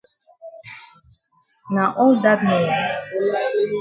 Na 1.73 1.83
all 2.01 2.15
dat 2.23 2.39
nor. 2.47 2.65